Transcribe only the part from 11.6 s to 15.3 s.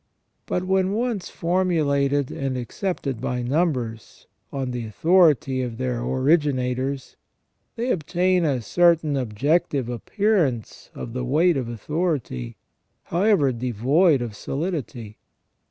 authority, however devoid of solidity.